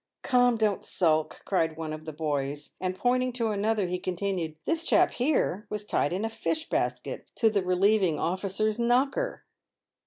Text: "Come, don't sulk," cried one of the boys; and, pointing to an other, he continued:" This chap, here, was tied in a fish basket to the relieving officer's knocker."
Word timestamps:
"Come, 0.23 0.57
don't 0.57 0.83
sulk," 0.83 1.43
cried 1.45 1.77
one 1.77 1.93
of 1.93 2.05
the 2.05 2.11
boys; 2.11 2.71
and, 2.81 2.95
pointing 2.97 3.31
to 3.33 3.49
an 3.49 3.63
other, 3.63 3.85
he 3.85 3.99
continued:" 3.99 4.55
This 4.65 4.83
chap, 4.83 5.11
here, 5.11 5.67
was 5.69 5.85
tied 5.85 6.11
in 6.11 6.25
a 6.25 6.27
fish 6.31 6.67
basket 6.69 7.27
to 7.35 7.51
the 7.51 7.61
relieving 7.61 8.17
officer's 8.17 8.79
knocker." 8.79 9.43